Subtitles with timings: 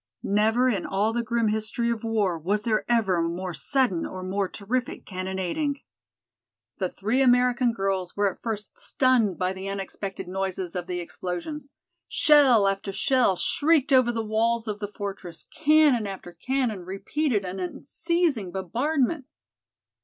[0.23, 4.23] Never in all the grim history of war was there ever a more sudden or
[4.23, 5.83] more terrific cannonading.
[6.77, 11.75] The three American girls were at first stunned by the unexpected noises of the explosions.
[12.07, 17.59] Shell after shell shrieked over the walls of the fortress, cannon after cannon repeated an
[17.59, 19.25] unceasing bombardment.